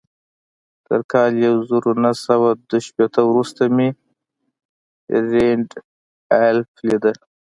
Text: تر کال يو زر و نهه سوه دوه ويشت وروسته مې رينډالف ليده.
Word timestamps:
تر 0.87 0.99
کال 1.11 1.31
يو 1.45 1.55
زر 1.69 1.83
و 1.89 1.93
نهه 2.03 2.13
سوه 2.25 2.49
دوه 2.69 2.79
ويشت 2.79 3.15
وروسته 3.27 3.63
مې 3.75 3.89
رينډالف 5.31 6.69
ليده. 6.87 7.13